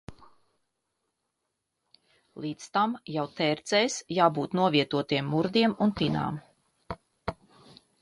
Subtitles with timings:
[2.47, 6.45] Līdz tam jau tērcēs jābūt novietotiem murdiem un tinām.